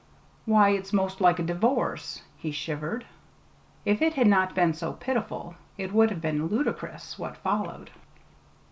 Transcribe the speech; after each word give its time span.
"Why, 0.47 0.69
it's 0.69 0.91
'most 0.93 1.21
like 1.21 1.37
a 1.37 1.43
d'vorce!" 1.43 2.23
he 2.35 2.49
shivered. 2.51 3.05
If 3.85 4.01
it 4.01 4.15
had 4.15 4.25
not 4.25 4.55
been 4.55 4.73
so 4.73 4.93
pitiful, 4.93 5.53
it 5.77 5.93
would 5.93 6.09
have 6.09 6.21
been 6.21 6.47
ludicrous 6.47 7.19
what 7.19 7.37
followed. 7.37 7.91